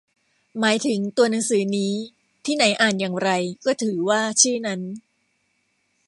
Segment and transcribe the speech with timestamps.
[0.59, 1.93] หมายถึงตัวหนังสือนี้
[2.45, 3.29] ที่ไหนอ่านอย่างไร
[3.65, 4.81] ก็ถือว่าชื่อนั้น